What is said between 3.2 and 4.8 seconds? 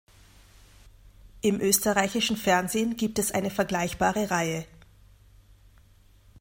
eine vergleichbare Reihe.